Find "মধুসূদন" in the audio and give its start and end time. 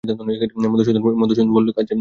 0.63-1.47